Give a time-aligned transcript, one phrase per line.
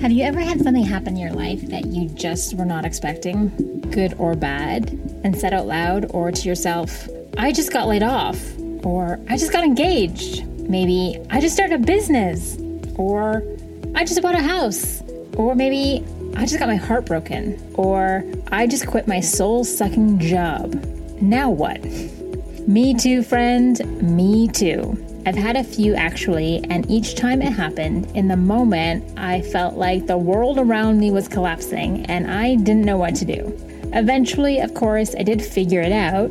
[0.00, 3.48] Have you ever had something happen in your life that you just were not expecting,
[3.90, 4.90] good or bad,
[5.22, 8.40] and said out loud or to yourself, I just got laid off,
[8.84, 12.56] or I just got engaged, maybe I just started a business,
[12.96, 13.42] or
[13.94, 15.02] I just bought a house,
[15.36, 16.04] or maybe
[16.36, 20.72] I just got my heart broken, or I just quit my soul sucking job.
[21.20, 21.82] Now what?
[22.66, 24.96] Me too, friend, me too.
[25.24, 29.74] I've had a few actually, and each time it happened, in the moment, I felt
[29.74, 33.56] like the world around me was collapsing and I didn't know what to do.
[33.92, 36.30] Eventually, of course, I did figure it out,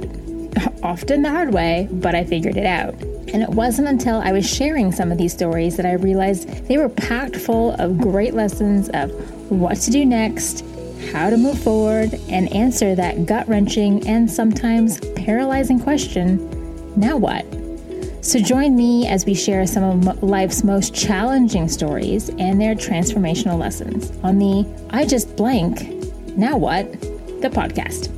[0.83, 2.93] often the hard way, but I figured it out.
[3.33, 6.77] And it wasn't until I was sharing some of these stories that I realized they
[6.77, 9.11] were packed full of great lessons of
[9.49, 10.65] what to do next,
[11.13, 16.49] how to move forward, and answer that gut wrenching and sometimes paralyzing question
[16.95, 17.45] now what?
[18.23, 23.57] So join me as we share some of life's most challenging stories and their transformational
[23.57, 25.81] lessons on the I Just Blank,
[26.37, 26.91] Now What?
[27.41, 28.09] the podcast.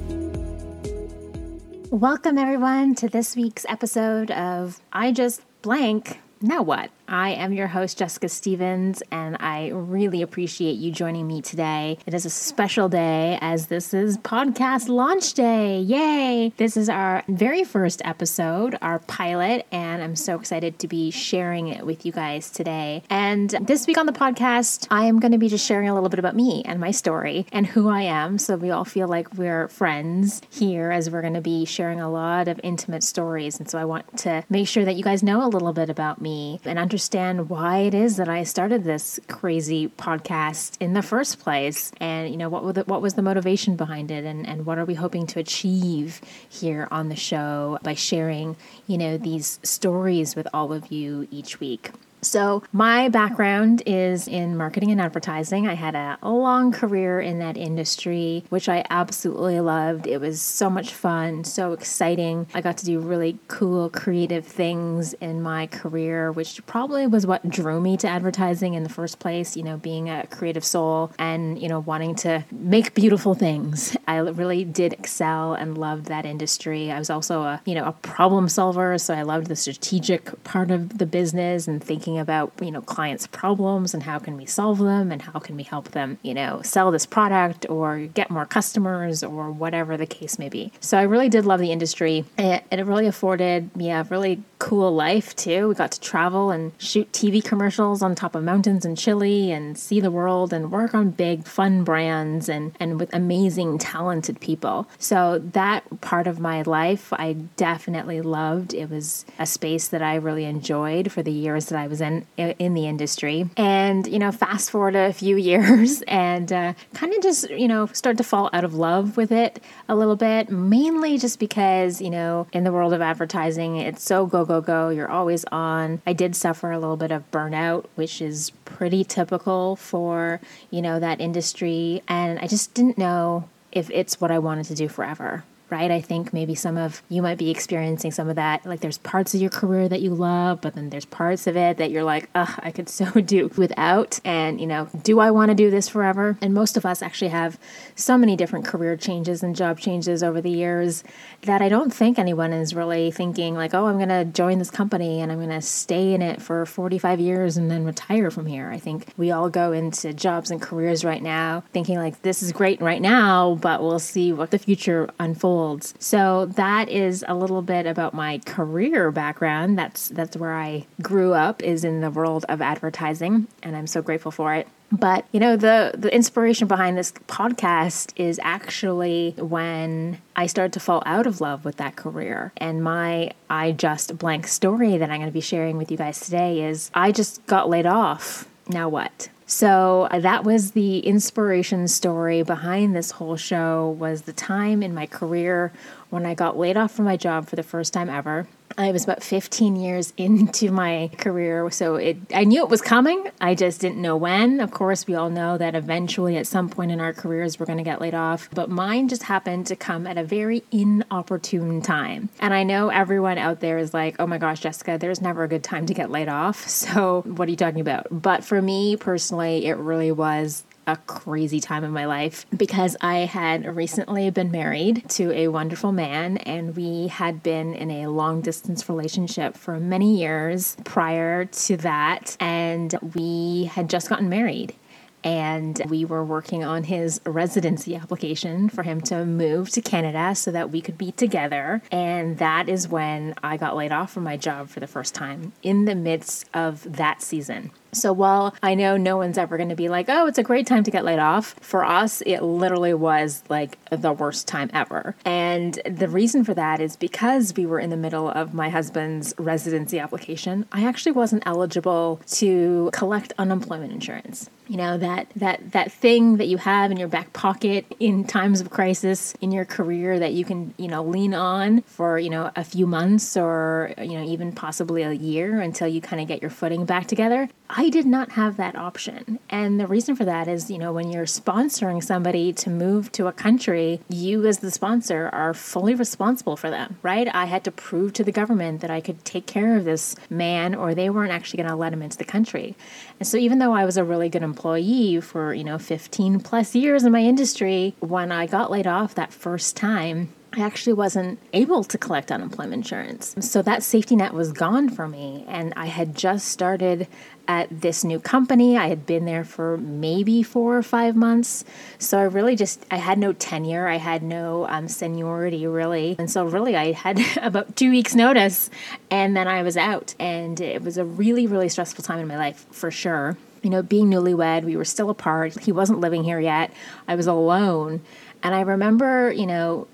[1.89, 6.89] Welcome, everyone, to this week's episode of I Just Blank, Now What?
[7.13, 11.99] I am your host, Jessica Stevens, and I really appreciate you joining me today.
[12.07, 15.79] It is a special day as this is podcast launch day.
[15.79, 16.53] Yay!
[16.57, 21.67] This is our very first episode, our pilot, and I'm so excited to be sharing
[21.67, 23.03] it with you guys today.
[23.11, 26.09] And this week on the podcast, I am going to be just sharing a little
[26.09, 29.31] bit about me and my story and who I am so we all feel like
[29.35, 33.59] we're friends here as we're going to be sharing a lot of intimate stories.
[33.59, 36.19] And so I want to make sure that you guys know a little bit about
[36.19, 37.02] me and understand
[37.49, 42.37] why it is that I started this crazy podcast in the first place, and you
[42.37, 45.27] know what the, what was the motivation behind it, and and what are we hoping
[45.27, 48.55] to achieve here on the show by sharing
[48.87, 51.91] you know these stories with all of you each week.
[52.23, 55.67] So, my background is in marketing and advertising.
[55.67, 60.07] I had a, long career in that industry, which I absolutely loved.
[60.07, 62.47] It was so much fun, so exciting.
[62.53, 67.49] I got to do really cool, creative things in my career, which probably was what
[67.49, 71.61] drew me to advertising in the first place, you know, being a creative soul and,
[71.61, 73.95] you know, wanting to make beautiful things.
[74.07, 76.91] I really did excel and loved that industry.
[76.91, 80.71] I was also a, you know, a problem solver, so I loved the strategic part
[80.71, 84.45] of the business and thinking thinking about, you know, clients' problems and how can we
[84.45, 88.29] solve them and how can we help them, you know, sell this product or get
[88.29, 90.71] more customers or whatever the case may be.
[90.79, 92.25] So I really did love the industry.
[92.37, 95.67] It, it really afforded me a really cool life too.
[95.67, 99.77] We got to travel and shoot TV commercials on top of mountains in Chile and
[99.77, 104.87] see the world and work on big fun brands and and with amazing talented people.
[104.99, 108.73] So that part of my life I definitely loved.
[108.73, 112.25] It was a space that I really enjoyed for the years that I was in
[112.37, 113.49] in the industry.
[113.57, 117.87] And you know, fast forward a few years and uh, kind of just you know
[117.87, 122.11] start to fall out of love with it a little bit, mainly just because you
[122.11, 124.89] know in the world of advertising it's so go go go go.
[124.89, 126.01] You're always on.
[126.05, 130.99] I did suffer a little bit of burnout, which is pretty typical for, you know,
[130.99, 132.03] that industry.
[132.07, 135.43] And I just didn't know if it's what I wanted to do forever
[135.73, 135.89] right?
[135.89, 138.63] I think maybe some of you might be experiencing some of that.
[138.63, 141.77] Like there's parts of your career that you love, but then there's parts of it
[141.77, 144.19] that you're like, ugh, I could so do without.
[144.23, 146.37] And, you know, do I want to do this forever?
[146.41, 147.57] And most of us actually have
[147.95, 151.03] so many different career changes and job changes over the years
[151.41, 154.69] that I don't think anyone is really thinking, like, oh, I'm going to join this
[154.69, 158.45] company and I'm going to stay in it for 45 years and then retire from
[158.45, 158.69] here.
[158.69, 162.51] I think we all go into jobs and careers right now thinking, like, this is
[162.51, 165.62] great right now, but we'll see what the future unfolds
[165.99, 169.77] so that is a little bit about my career background.
[169.77, 174.01] That's that's where I grew up is in the world of advertising and I'm so
[174.01, 174.67] grateful for it.
[174.91, 180.79] But you know the the inspiration behind this podcast is actually when I started to
[180.79, 182.51] fall out of love with that career.
[182.57, 186.19] And my I just blank story that I'm going to be sharing with you guys
[186.19, 188.47] today is I just got laid off.
[188.67, 189.29] Now what?
[189.53, 194.95] So uh, that was the inspiration story behind this whole show was the time in
[194.95, 195.71] my career
[196.09, 198.47] when I got laid off from my job for the first time ever.
[198.77, 203.29] I was about 15 years into my career, so it I knew it was coming.
[203.39, 204.59] I just didn't know when.
[204.59, 207.77] Of course, we all know that eventually at some point in our careers we're going
[207.77, 212.29] to get laid off, but mine just happened to come at a very inopportune time.
[212.39, 215.47] And I know everyone out there is like, "Oh my gosh, Jessica, there's never a
[215.47, 218.07] good time to get laid off." So, what are you talking about?
[218.11, 223.19] But for me personally, it really was a crazy time in my life because I
[223.19, 228.41] had recently been married to a wonderful man and we had been in a long
[228.41, 234.75] distance relationship for many years prior to that and we had just gotten married
[235.23, 240.51] and we were working on his residency application for him to move to Canada so
[240.51, 241.81] that we could be together.
[241.91, 245.53] And that is when I got laid off from my job for the first time
[245.63, 247.71] in the midst of that season.
[247.93, 250.67] So while I know no one's ever going to be like, oh, it's a great
[250.67, 255.15] time to get laid off, for us, it literally was like the worst time ever.
[255.25, 259.33] And the reason for that is because we were in the middle of my husband's
[259.37, 265.91] residency application, I actually wasn't eligible to collect unemployment insurance you know that that that
[265.91, 270.19] thing that you have in your back pocket in times of crisis in your career
[270.19, 274.13] that you can you know lean on for you know a few months or you
[274.13, 277.49] know even possibly a year until you kind of get your footing back together.
[277.69, 279.39] I did not have that option.
[279.49, 283.27] And the reason for that is you know when you're sponsoring somebody to move to
[283.27, 287.27] a country you as the sponsor are fully responsible for them right?
[287.33, 290.75] I had to prove to the government that i could take care of this man
[290.75, 292.75] or they weren't actually going to let him into the country.
[293.19, 296.75] And so even though i was a really good employee for, you know, 15 plus
[296.75, 301.39] years in my industry, when I got laid off that first time, I actually wasn't
[301.51, 303.35] able to collect unemployment insurance.
[303.39, 305.45] So that safety net was gone for me.
[305.47, 307.07] And I had just started
[307.47, 308.77] at this new company.
[308.77, 311.65] I had been there for maybe four or five months.
[311.97, 313.87] So I really just, I had no tenure.
[313.87, 316.15] I had no um, seniority really.
[316.19, 318.69] And so really I had about two weeks notice
[319.09, 320.13] and then I was out.
[320.19, 323.81] And it was a really, really stressful time in my life for sure you know,
[323.81, 325.59] being newlywed, we were still apart.
[325.59, 326.71] He wasn't living here yet.
[327.07, 328.01] I was alone.
[328.43, 329.87] And I remember, you know,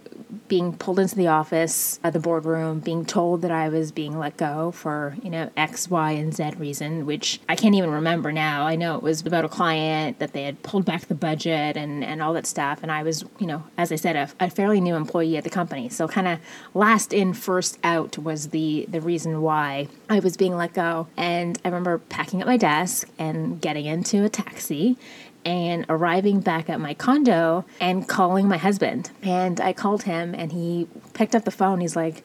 [0.48, 4.38] being pulled into the office at the boardroom, being told that I was being let
[4.38, 8.66] go for, you know, X, Y, and Z reason, which I can't even remember now.
[8.66, 12.04] I know it was about a client that they had pulled back the budget and,
[12.04, 12.80] and all that stuff.
[12.84, 15.50] And I was, you know, as I said, a, a fairly new employee at the
[15.50, 15.90] company.
[15.90, 16.40] So kind of
[16.74, 21.08] last in, first out was the, the reason why I was being let go.
[21.18, 24.98] And I remember packing up my desk and getting into a taxi
[25.50, 29.10] and arriving back at my condo and calling my husband.
[29.24, 31.82] And I called him and he picked up the phone.
[31.82, 32.24] He's like,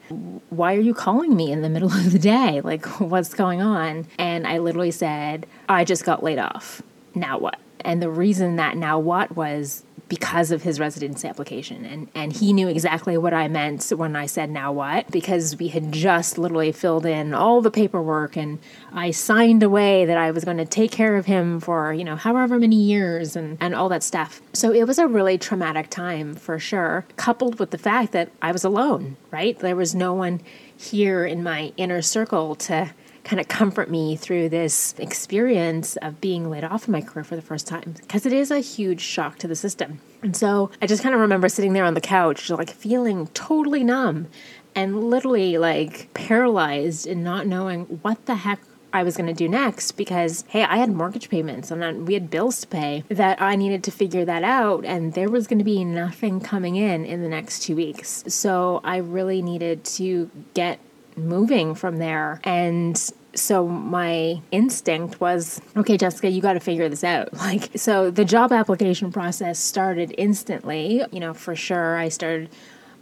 [0.49, 2.61] Why are you calling me in the middle of the day?
[2.75, 4.07] Like, what's going on?
[4.17, 6.81] And I literally said, I just got laid off.
[7.13, 7.59] Now what?
[7.81, 11.85] And the reason that now what was because of his residency application.
[11.85, 15.09] And, and he knew exactly what I meant when I said, now what?
[15.11, 18.59] Because we had just literally filled in all the paperwork and
[18.93, 22.15] I signed away that I was going to take care of him for, you know,
[22.15, 24.41] however many years and, and all that stuff.
[24.53, 28.51] So it was a really traumatic time for sure, coupled with the fact that I
[28.51, 29.57] was alone, right?
[29.57, 30.41] There was no one
[30.77, 32.93] here in my inner circle to
[33.25, 37.35] kind of comfort me through this experience of being laid off in my career for
[37.35, 39.99] the first time because it is a huge shock to the system.
[40.21, 43.83] And so I just kind of remember sitting there on the couch, like feeling totally
[43.83, 44.27] numb
[44.75, 48.59] and literally like paralyzed and not knowing what the heck
[48.93, 52.29] I was going to do next because, hey, I had mortgage payments and we had
[52.29, 54.85] bills to pay that I needed to figure that out.
[54.85, 58.23] And there was going to be nothing coming in in the next two weeks.
[58.27, 60.79] So I really needed to get
[61.17, 62.39] moving from there.
[62.43, 62.97] And
[63.35, 68.23] so my instinct was okay jessica you got to figure this out like so the
[68.23, 72.49] job application process started instantly you know for sure i started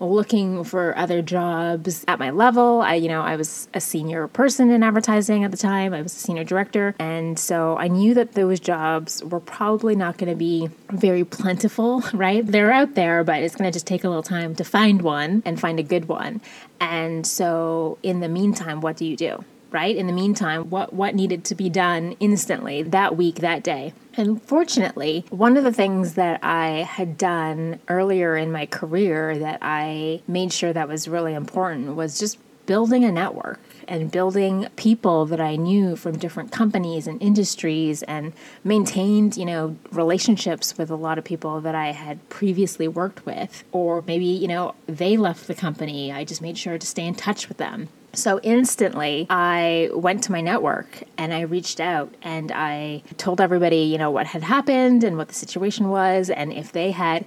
[0.03, 2.81] looking for other jobs at my level.
[2.81, 5.93] I, you know, I was a senior person in advertising at the time.
[5.93, 6.95] I was a senior director.
[6.99, 12.03] And so I knew that those jobs were probably not going to be very plentiful,
[12.13, 12.45] right?
[12.45, 15.43] They're out there, but it's going to just take a little time to find one
[15.45, 16.41] and find a good one.
[16.79, 19.43] And so in the meantime, what do you do?
[19.73, 19.95] Right?
[19.95, 23.93] In the meantime, what, what needed to be done instantly that week, that day.
[24.15, 29.57] And fortunately, one of the things that I had done earlier in my career that
[29.61, 35.25] I made sure that was really important was just building a network and building people
[35.25, 38.31] that I knew from different companies and industries and
[38.63, 43.63] maintained, you know, relationships with a lot of people that I had previously worked with.
[43.71, 46.11] Or maybe, you know, they left the company.
[46.11, 47.89] I just made sure to stay in touch with them.
[48.15, 53.77] So instantly, I went to my network and I reached out and I told everybody,
[53.77, 57.25] you know, what had happened and what the situation was, and if they had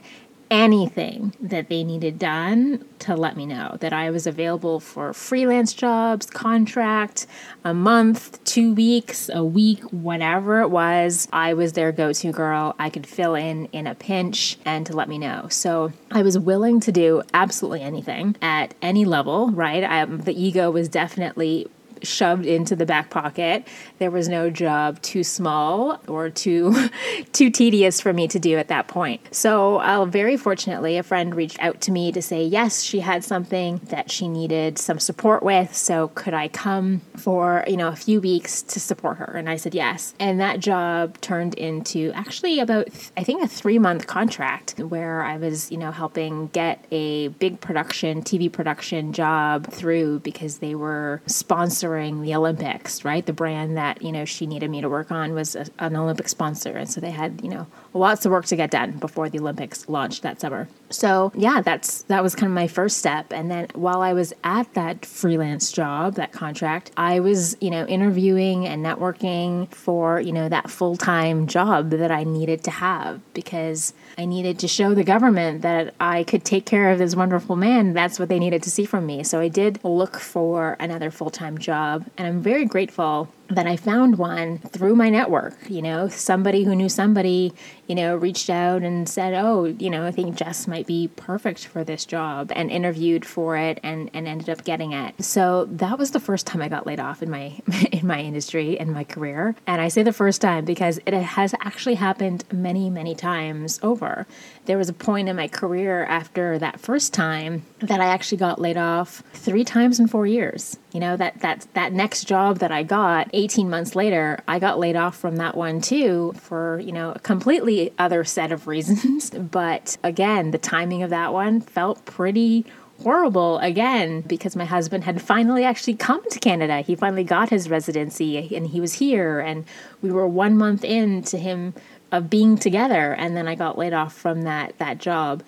[0.51, 5.73] anything that they needed done to let me know that I was available for freelance
[5.73, 7.27] jobs, contract,
[7.65, 11.29] a month, two weeks, a week, whatever it was.
[11.33, 12.75] I was their go to girl.
[12.79, 15.49] I could fill in in a pinch and to let me know.
[15.51, 19.85] So I was willing to do absolutely anything at any level, right?
[19.85, 21.69] I, the ego was definitely
[22.07, 23.67] shoved into the back pocket.
[23.99, 26.75] There was no job too small or too
[27.33, 29.21] too tedious for me to do at that point.
[29.35, 33.25] So, uh, very fortunately, a friend reached out to me to say yes, she had
[33.25, 35.75] something that she needed some support with.
[35.75, 39.33] So, could I come for you know a few weeks to support her?
[39.37, 40.15] And I said yes.
[40.19, 45.37] And that job turned into actually about I think a three month contract where I
[45.37, 51.23] was you know helping get a big production TV production job through because they were
[51.27, 53.25] sponsoring the Olympics, right?
[53.25, 56.29] The brand that, you know, she needed me to work on was a, an Olympic
[56.29, 56.77] sponsor.
[56.77, 59.89] And so they had, you know, lots of work to get done before the Olympics
[59.89, 60.69] launched that summer.
[60.91, 63.33] So, yeah, that's that was kind of my first step.
[63.33, 67.87] And then while I was at that freelance job, that contract, I was, you know,
[67.87, 73.95] interviewing and networking for, you know, that full-time job that I needed to have because
[74.19, 77.93] I needed to show the government that I could take care of this wonderful man.
[77.93, 79.25] That's what they needed to see from me.
[79.25, 84.19] So I did look for another full-time job, and I'm very grateful that I found
[84.19, 85.57] one through my network.
[85.69, 87.53] You know, somebody who knew somebody,
[87.87, 91.67] you know, reached out and said, "Oh, you know, I think Jess might be perfect
[91.67, 95.15] for this job," and interviewed for it and and ended up getting it.
[95.23, 97.55] So that was the first time I got laid off in my
[97.93, 99.55] in my industry and my career.
[99.67, 104.27] And I say the first time because it has actually happened many many times over.
[104.65, 108.61] There was a point in my career after that first time that I actually got
[108.61, 110.79] laid off three times in four years.
[110.93, 114.79] You know that that that next job that I got 18 months later, I got
[114.79, 119.31] laid off from that one too for, you know, a completely other set of reasons.
[119.31, 122.65] but again, the timing of that one felt pretty
[123.03, 126.81] horrible again because my husband had finally actually come to Canada.
[126.81, 129.67] He finally got his residency and he was here and
[130.01, 131.75] we were 1 month into him
[132.11, 135.43] of being together and then I got laid off from that that job.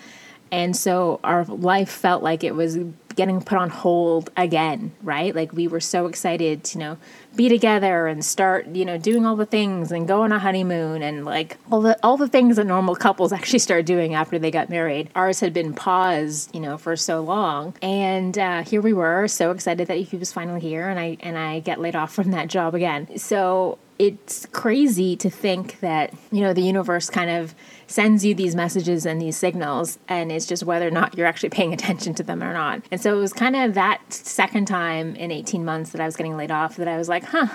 [0.53, 2.79] And so our life felt like it was
[3.19, 5.35] getting put on hold again, right?
[5.35, 6.99] Like we were so excited to, you know,
[7.35, 11.03] be together and start, you know, doing all the things and go on a honeymoon
[11.03, 14.53] and like all the all the things that normal couples actually start doing after they
[14.53, 15.11] got married.
[15.17, 17.75] Ours had been paused, you know, for so long.
[17.83, 21.37] And uh, here we were, so excited that he was finally here and I and
[21.37, 23.19] I get laid off from that job again.
[23.19, 27.55] So it's crazy to think that, you know, the universe kind of
[27.89, 31.49] sends you these messages and these signals, and it's just whether or not you're actually
[31.49, 32.83] paying attention to them or not.
[32.91, 36.17] And so it was kind of that second time in 18 months that I was
[36.17, 37.49] getting laid off that I was like, huh,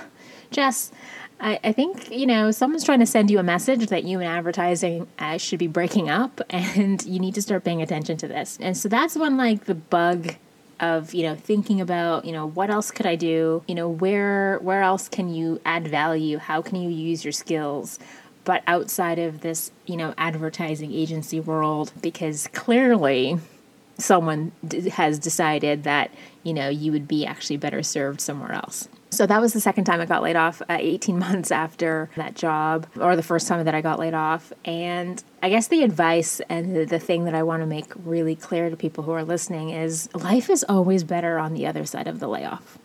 [0.51, 0.91] Jess,
[1.39, 4.27] I, I think, you know, someone's trying to send you a message that you and
[4.27, 8.57] advertising uh, should be breaking up, and you need to start paying attention to this.
[8.61, 10.35] And so that's when, like, the bug
[10.79, 13.63] of you know thinking about you know what else could i do?
[13.67, 16.37] You know where where else can you add value?
[16.37, 17.99] How can you use your skills?
[18.45, 23.39] But outside of this, you know, advertising agency world, because clearly
[23.97, 26.11] someone d- has decided that,
[26.43, 28.89] you know, you would be actually better served somewhere else.
[29.13, 32.35] So that was the second time I got laid off, uh, 18 months after that
[32.35, 34.51] job, or the first time that I got laid off.
[34.65, 38.35] And I guess the advice and the, the thing that I want to make really
[38.35, 42.07] clear to people who are listening is life is always better on the other side
[42.07, 42.77] of the layoff.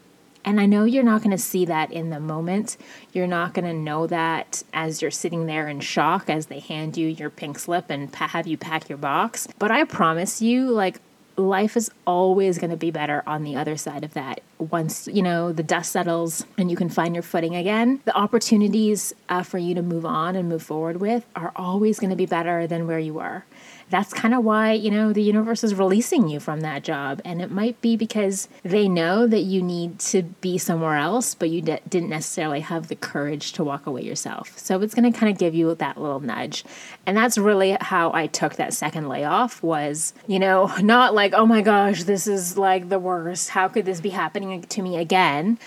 [0.45, 2.79] And I know you're not going to see that in the moment.
[3.13, 6.97] You're not going to know that as you're sitting there in shock as they hand
[6.97, 9.47] you your pink slip and have you pack your box.
[9.59, 11.01] But I promise you, like,
[11.39, 14.41] life is always going to be better on the other side of that.
[14.59, 19.15] Once, you know, the dust settles and you can find your footing again, the opportunities
[19.29, 22.27] uh, for you to move on and move forward with are always going to be
[22.27, 23.45] better than where you were
[23.91, 27.21] that's kind of why, you know, the universe is releasing you from that job.
[27.25, 31.51] And it might be because they know that you need to be somewhere else, but
[31.51, 34.59] you d- didn't necessarily have the courage to walk away yourself.
[34.59, 36.65] So it's going to kind of give you that little nudge.
[37.07, 41.47] And that's really how I took that second layoff was, you know, not like, oh
[41.47, 43.51] my gosh, this is like the worst.
[43.51, 45.59] How could this be happening to me again?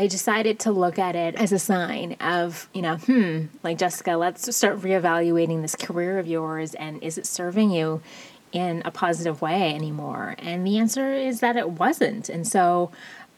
[0.00, 4.12] I decided to look at it as a sign of, you know, hmm, like Jessica,
[4.12, 8.00] let's start reevaluating this career of yours and is it serving you
[8.50, 10.36] in a positive way anymore?
[10.38, 12.30] And the answer is that it wasn't.
[12.30, 12.90] And so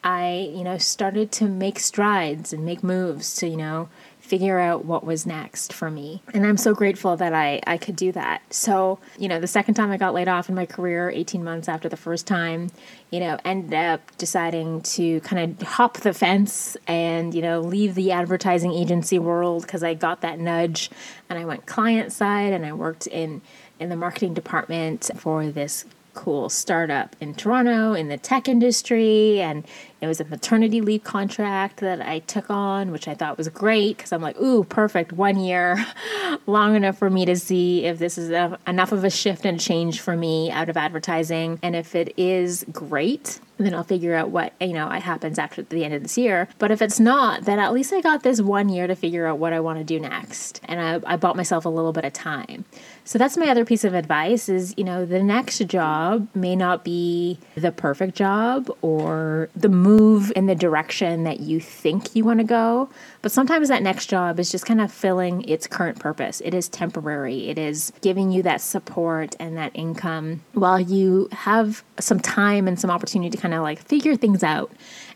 [0.03, 4.85] I, you know, started to make strides and make moves to, you know, figure out
[4.85, 6.21] what was next for me.
[6.33, 8.41] And I'm so grateful that I, I could do that.
[8.53, 11.67] So, you know, the second time I got laid off in my career, 18 months
[11.67, 12.71] after the first time,
[13.11, 17.95] you know, ended up deciding to kind of hop the fence and, you know, leave
[17.95, 20.89] the advertising agency world because I got that nudge
[21.29, 23.41] and I went client side and I worked in
[23.79, 25.83] in the marketing department for this
[26.13, 29.41] cool startup in Toronto in the tech industry.
[29.41, 29.65] And
[30.01, 33.97] it was a maternity leave contract that I took on, which I thought was great
[33.97, 35.85] because I'm like, ooh, perfect, one year,
[36.45, 39.59] long enough for me to see if this is a, enough of a shift and
[39.59, 41.59] change for me out of advertising.
[41.63, 45.83] And if it is great, then I'll figure out what you know happens after the
[45.85, 46.47] end of this year.
[46.57, 49.39] But if it's not, then at least I got this one year to figure out
[49.39, 52.13] what I want to do next, and I, I bought myself a little bit of
[52.13, 52.65] time.
[53.05, 56.83] So that's my other piece of advice: is you know the next job may not
[56.83, 62.39] be the perfect job or the move in the direction that you think you want
[62.39, 62.89] to go,
[63.21, 66.41] but sometimes that next job is just kind of filling its current purpose.
[66.45, 67.49] It is temporary.
[67.49, 72.79] It is giving you that support and that income while you have some time and
[72.79, 74.71] some opportunity to kind of like figure things out.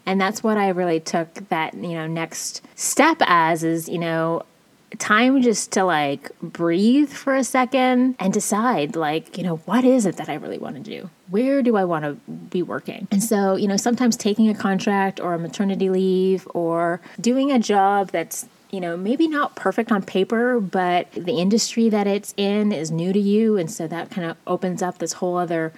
[0.05, 4.43] And that's what I really took that, you know, next step as is, you know,
[4.99, 10.05] time just to like breathe for a second and decide like you know what is
[10.05, 11.09] it that i really want to do?
[11.29, 13.07] Where do i want to be working?
[13.11, 17.59] And so you know sometimes taking a contract or a maternity leave or doing a
[17.59, 22.71] job that's you know maybe not perfect on paper but the industry that it's in
[22.71, 25.71] is new to you and so that kind of opens up this whole other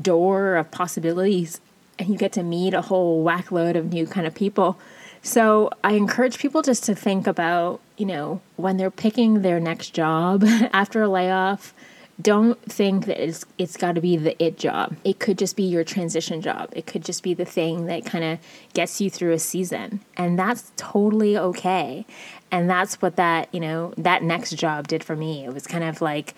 [0.00, 1.60] door of possibilities
[1.98, 4.78] and you get to meet a whole whack load of new kind of people.
[5.22, 9.90] So I encourage people just to think about, you know, when they're picking their next
[9.90, 11.74] job after a layoff,
[12.20, 14.96] don't think that it's it's got to be the it job.
[15.04, 16.70] It could just be your transition job.
[16.72, 18.38] It could just be the thing that kind of
[18.72, 20.00] gets you through a season.
[20.16, 22.06] And that's totally okay.
[22.50, 25.44] And that's what that, you know, that next job did for me.
[25.44, 26.34] It was kind of like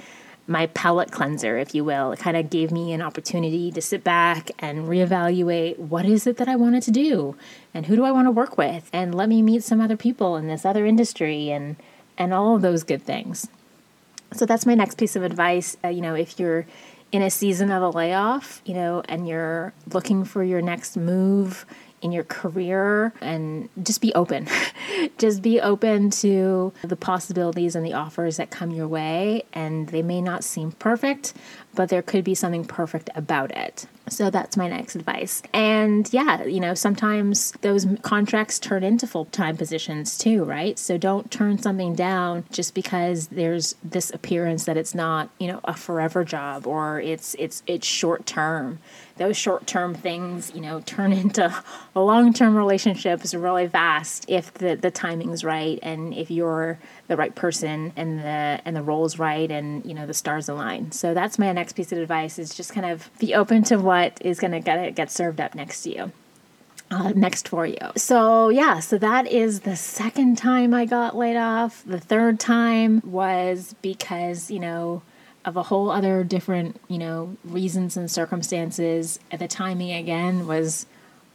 [0.49, 2.11] my palate cleanser, if you will.
[2.13, 6.39] It kind of gave me an opportunity to sit back and reevaluate what is it
[6.39, 7.37] that I wanted to do
[7.75, 10.37] and who do I want to work with and let me meet some other people
[10.37, 11.77] in this other industry and
[12.17, 13.47] and all of those good things.
[14.33, 15.77] So that's my next piece of advice.
[15.85, 16.67] Uh, you know, if you're
[17.13, 21.65] in a season of a layoff, you know, and you're looking for your next move,
[22.01, 24.49] in your career and just be open.
[25.19, 29.45] just be open to the possibilities and the offers that come your way.
[29.53, 31.35] And they may not seem perfect,
[31.75, 33.87] but there could be something perfect about it.
[34.09, 35.43] So that's my next advice.
[35.53, 40.79] And yeah, you know, sometimes those contracts turn into full time positions too, right?
[40.79, 45.61] So don't turn something down just because there's this appearance that it's not, you know,
[45.65, 48.79] a forever job or it's it's it's short term.
[49.17, 51.55] Those short term things, you know, turn into
[51.95, 57.35] long term relationships really fast if the, the timing's right and if you're the right
[57.35, 60.93] person and the and the role's right and you know the stars align.
[60.93, 64.19] So that's my next piece of advice is just kind of be open to what
[64.21, 66.13] is going to get get served up next to you.
[66.91, 67.77] Uh, next for you.
[67.97, 71.83] So, yeah, so that is the second time I got laid off.
[71.85, 75.03] The third time was because, you know,
[75.45, 79.21] of a whole other different, you know, reasons and circumstances.
[79.37, 80.87] The timing again was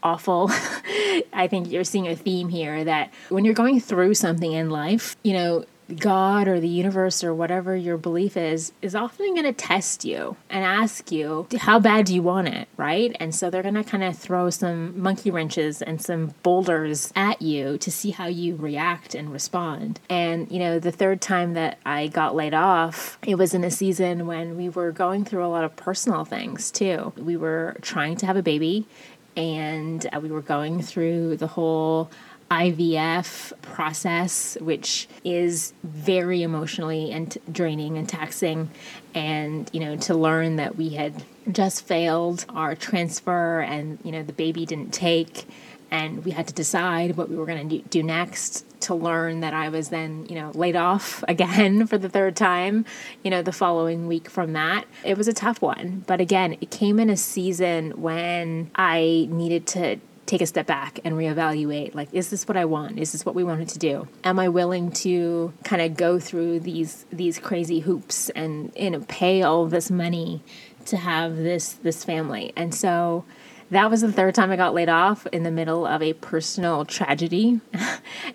[0.04, 0.50] awful.
[1.34, 5.16] I think you're seeing a theme here that when you're going through something in life,
[5.24, 9.54] you know, God or the universe or whatever your belief is, is often going to
[9.54, 12.68] test you and ask you, how bad do you want it?
[12.78, 13.16] Right.
[13.20, 17.42] And so they're going to kind of throw some monkey wrenches and some boulders at
[17.42, 20.00] you to see how you react and respond.
[20.10, 23.72] And, you know, the third time that I got laid off, it was in a
[23.72, 27.14] season when we were going through a lot of personal things too.
[27.18, 28.88] We were trying to have a baby
[29.36, 32.10] and uh, we were going through the whole
[32.52, 38.70] IVF process, which is very emotionally and draining and taxing.
[39.16, 44.24] And, you know, to learn that we had just failed our transfer and, you know,
[44.24, 45.48] the baby didn't take
[45.94, 49.54] and we had to decide what we were going to do next to learn that
[49.54, 52.86] I was then, you know, laid off again for the third time,
[53.24, 54.86] you know, the following week from that.
[55.06, 56.04] It was a tough one.
[56.08, 61.00] But again, it came in a season when I needed to take a step back
[61.04, 64.08] and reevaluate like is this what i want is this what we wanted to do
[64.24, 69.02] am i willing to kind of go through these these crazy hoops and you know
[69.10, 70.42] pay all this money
[70.86, 73.26] to have this this family and so
[73.72, 76.86] that was the third time i got laid off in the middle of a personal
[76.86, 77.60] tragedy.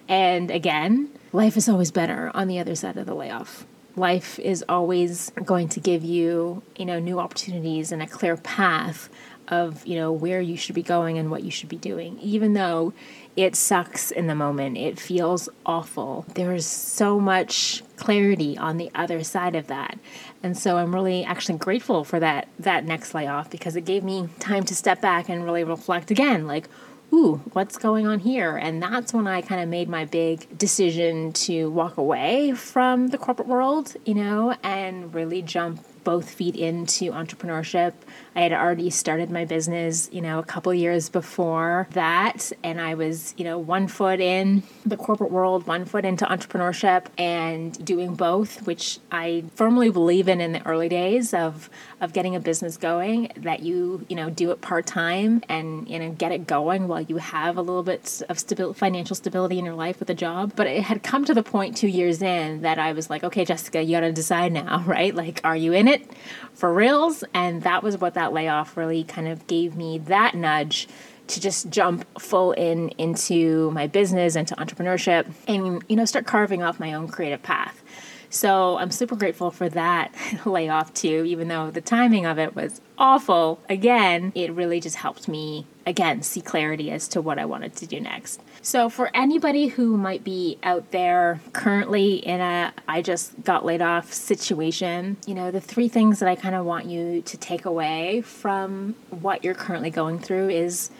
[0.08, 3.66] And again life is always better on the other side of the layoff.
[3.96, 9.08] Life is always going to give you you know new opportunities and a clear path
[9.48, 12.18] of you know where you should be going and what you should be doing.
[12.20, 12.92] Even though
[13.36, 16.26] it sucks in the moment it feels awful.
[16.34, 19.98] There's so much clarity on the other side of that.
[20.42, 24.28] And so i'm really actually grateful for that that next layoff because it gave me
[24.38, 26.68] time to step back and really reflect again like
[27.12, 28.56] ooh, what's going on here?
[28.56, 33.18] And that's when I kind of made my big decision to walk away from the
[33.18, 37.92] corporate world, you know, and really jump both feed into entrepreneurship.
[38.34, 42.50] I had already started my business, you know, a couple years before that.
[42.64, 47.08] And I was, you know, one foot in the corporate world, one foot into entrepreneurship
[47.18, 51.68] and doing both, which I firmly believe in in the early days of,
[52.00, 55.98] of getting a business going, that you, you know, do it part time and, you
[55.98, 59.64] know, get it going while you have a little bit of stabil- financial stability in
[59.64, 60.52] your life with a job.
[60.54, 63.44] But it had come to the point two years in that I was like, okay,
[63.44, 65.14] Jessica, you got to decide now, right?
[65.14, 66.08] Like, are you in it
[66.54, 67.24] for reals?
[67.34, 70.88] And that was what that layoff really kind of gave me that nudge
[71.28, 76.62] to just jump full in into my business into entrepreneurship and you know start carving
[76.62, 77.82] off my own creative path
[78.30, 80.14] so I'm super grateful for that
[80.46, 83.60] layoff too, even though the timing of it was awful.
[83.68, 87.86] Again, it really just helped me, again, see clarity as to what I wanted to
[87.86, 88.40] do next.
[88.60, 93.80] So for anybody who might be out there currently in a I just got laid
[93.80, 97.64] off situation, you know, the three things that I kind of want you to take
[97.64, 100.90] away from what you're currently going through is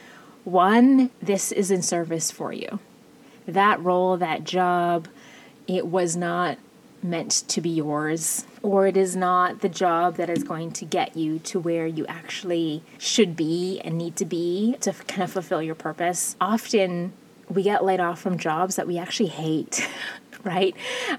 [0.45, 2.79] one, this is in service for you.
[3.45, 5.07] That role, that job,
[5.67, 6.57] it was not
[7.03, 11.15] meant to be yours, or it is not the job that is going to get
[11.15, 15.61] you to where you actually should be and need to be to kind of fulfill
[15.61, 16.35] your purpose.
[16.41, 17.13] Often
[17.49, 19.87] we get laid off from jobs that we actually hate.
[20.43, 20.75] right?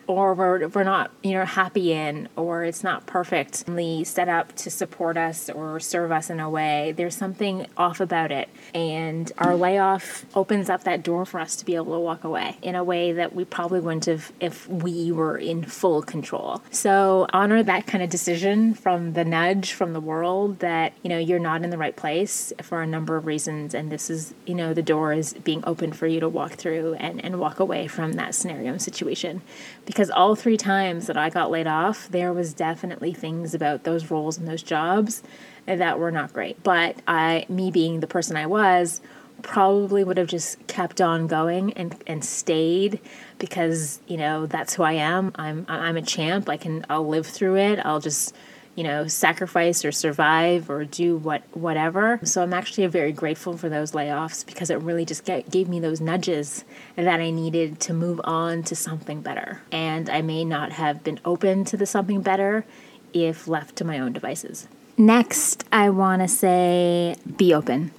[0.07, 4.71] Or we're, we're not, you know, happy in, or it's not perfectly set up to
[4.71, 6.93] support us or serve us in a way.
[6.97, 8.49] There's something off about it.
[8.75, 12.57] And our layoff opens up that door for us to be able to walk away
[12.63, 16.63] in a way that we probably wouldn't have if we were in full control.
[16.71, 21.19] So honor that kind of decision from the nudge from the world that, you know,
[21.19, 23.75] you're not in the right place for a number of reasons.
[23.75, 26.95] And this is, you know, the door is being opened for you to walk through
[26.95, 29.43] and, and walk away from that scenario and situation situation
[29.87, 34.11] because all three times that I got laid off, there was definitely things about those
[34.11, 35.23] roles and those jobs
[35.67, 36.63] that were not great.
[36.63, 39.01] But I, me being the person I was,
[39.43, 43.01] probably would have just kept on going and, and stayed
[43.39, 45.33] because you know that's who I am.
[45.35, 46.49] I'm I'm a champ.
[46.49, 47.79] I can I'll live through it.
[47.79, 48.35] I'll just
[48.75, 52.21] you know, sacrifice or survive or do what whatever.
[52.23, 55.81] So I'm actually very grateful for those layoffs because it really just get, gave me
[55.81, 56.65] those nudges
[56.97, 59.63] that I needed to move on to something better.
[59.73, 62.65] And I may not have been open to the something better
[63.13, 64.69] if left to my own devices.
[64.97, 67.91] Next, I want to say be open.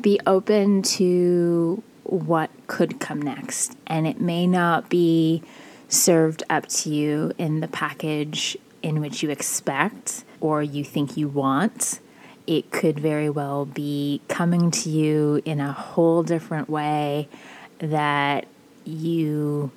[0.00, 3.76] Be open to what could come next.
[3.86, 5.42] And it may not be
[5.88, 11.28] served up to you in the package in which you expect or you think you
[11.28, 12.00] want.
[12.46, 17.28] It could very well be coming to you in a whole different way
[17.78, 18.46] that
[18.84, 19.70] you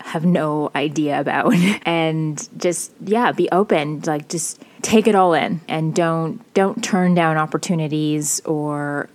[0.00, 1.54] have no idea about.
[1.86, 4.00] And just yeah be open.
[4.06, 9.08] Like just take it all in and don't don't turn down opportunities or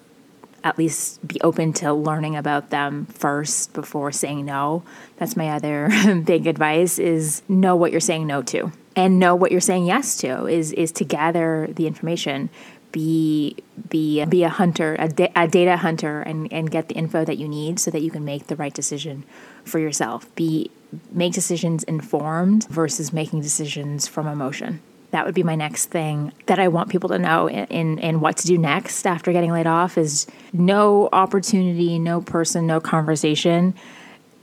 [0.64, 4.84] at least be open to learning about them first before saying no.
[5.18, 5.90] That's my other
[6.26, 10.16] big advice is know what you're saying no to and know what you're saying yes
[10.18, 12.50] to is is to gather the information.
[12.92, 13.58] Be
[13.90, 17.38] be be a hunter a, da- a, data hunter and and get the info that
[17.38, 19.26] you need so that you can make the right decision
[19.66, 20.34] for yourself.
[20.36, 20.72] Be
[21.12, 24.82] make decisions informed versus making decisions from emotion.
[25.12, 28.20] That would be my next thing that I want people to know in, in, in
[28.20, 33.76] what to do next after getting laid off is no opportunity, no person, no conversation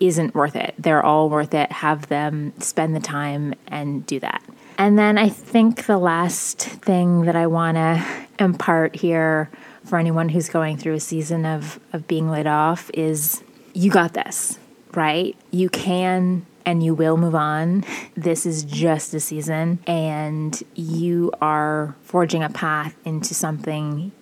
[0.03, 0.75] isn't worth it.
[0.79, 1.71] They're all worth it.
[1.71, 4.43] Have them spend the time and do that.
[4.79, 8.05] And then I think the last thing that I want to
[8.39, 9.51] impart here
[9.85, 13.43] for anyone who's going through a season of, of being laid off is
[13.75, 14.59] you got this,
[14.95, 15.37] right?
[15.51, 17.85] You can and you will move on.
[18.17, 24.13] This is just a season, and you are forging a path into something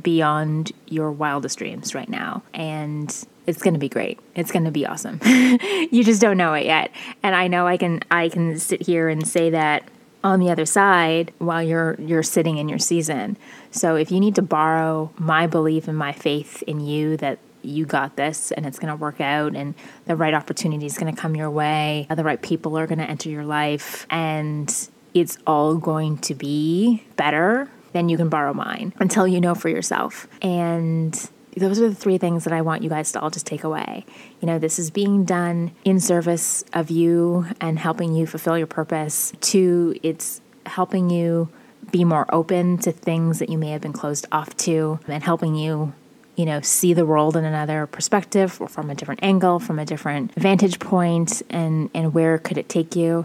[0.00, 2.42] beyond your wildest dreams right now.
[2.54, 3.12] And
[3.48, 4.20] it's going to be great.
[4.34, 5.20] It's going to be awesome.
[5.24, 6.92] you just don't know it yet.
[7.22, 9.88] And I know I can I can sit here and say that
[10.22, 13.38] on the other side while you're you're sitting in your season.
[13.70, 17.86] So if you need to borrow my belief and my faith in you that you
[17.86, 21.20] got this and it's going to work out and the right opportunity is going to
[21.20, 25.38] come your way, uh, the right people are going to enter your life and it's
[25.46, 30.28] all going to be better, then you can borrow mine until you know for yourself.
[30.42, 33.64] And those are the three things that I want you guys to all just take
[33.64, 34.04] away.
[34.40, 38.66] You know, this is being done in service of you and helping you fulfill your
[38.66, 39.32] purpose.
[39.40, 41.48] Two, it's helping you
[41.90, 45.54] be more open to things that you may have been closed off to and helping
[45.54, 45.92] you
[46.36, 49.86] you know see the world in another perspective or from a different angle from a
[49.86, 53.24] different vantage point and and where could it take you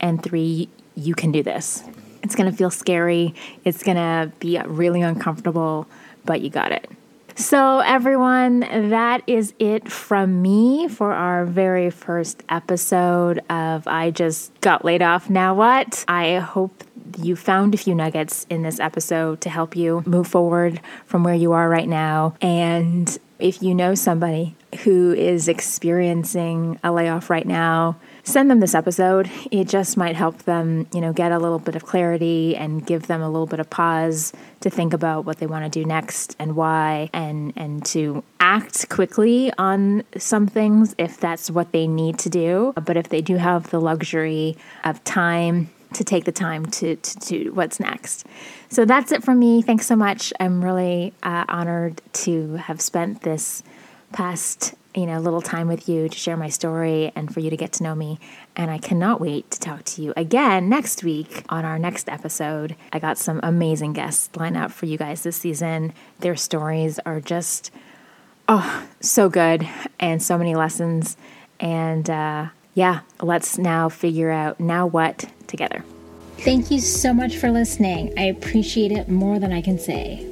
[0.00, 1.84] and three you can do this
[2.22, 3.34] It's going to feel scary.
[3.64, 5.86] It's going to be really uncomfortable,
[6.24, 6.88] but you got it.
[7.34, 14.58] So, everyone, that is it from me for our very first episode of I Just
[14.60, 15.30] Got Laid Off.
[15.30, 16.04] Now, what?
[16.08, 16.84] I hope
[17.18, 21.34] you found a few nuggets in this episode to help you move forward from where
[21.34, 22.34] you are right now.
[22.40, 28.74] And if you know somebody who is experiencing a layoff right now, send them this
[28.74, 29.30] episode.
[29.50, 33.06] It just might help them, you know, get a little bit of clarity and give
[33.06, 36.36] them a little bit of pause to think about what they want to do next
[36.38, 42.18] and why and and to act quickly on some things if that's what they need
[42.18, 42.72] to do.
[42.74, 47.18] But if they do have the luxury of time to take the time to, to
[47.18, 48.26] do what's next.
[48.68, 49.62] So that's it from me.
[49.62, 50.32] Thanks so much.
[50.40, 53.62] I'm really uh, honored to have spent this
[54.12, 57.56] past you know little time with you to share my story and for you to
[57.56, 58.18] get to know me.
[58.56, 62.76] And i cannot wait to talk to you again next week on our next episode.
[62.92, 65.92] I got some amazing guests lined up for you guys this season.
[66.20, 67.70] Their stories are just
[68.48, 71.16] oh so good and so many lessons.
[71.60, 75.84] And uh, yeah let's now figure out now what together.
[76.38, 78.12] Thank you so much for listening.
[78.18, 80.31] I appreciate it more than i can say